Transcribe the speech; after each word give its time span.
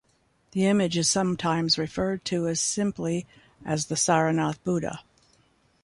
The 0.53 0.65
image 0.65 0.97
is 0.97 1.07
sometimes 1.07 1.77
referred 1.77 2.25
to 2.25 2.47
as 2.47 2.59
simply 2.59 3.27
as 3.63 3.85
the 3.85 3.93
Saranath 3.95 4.57
Buddha. 4.63 5.01